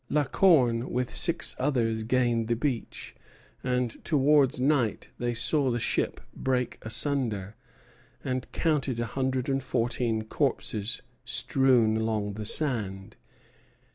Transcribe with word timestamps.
La 0.09 0.23
Corne 0.23 0.89
with 0.89 1.13
six 1.13 1.55
others 1.59 2.01
gained 2.01 2.47
the 2.47 2.55
beach; 2.55 3.13
and 3.63 4.03
towards 4.03 4.59
night 4.59 5.11
they 5.19 5.31
saw 5.31 5.69
the 5.69 5.77
ship 5.77 6.19
break 6.35 6.79
asunder, 6.81 7.55
and 8.23 8.51
counted 8.51 8.99
a 8.99 9.05
hundred 9.05 9.47
and 9.47 9.61
fourteen 9.61 10.23
corpses 10.23 11.03
strewn 11.23 11.97
along 11.97 12.33
the 12.33 12.47
sand. 12.47 13.15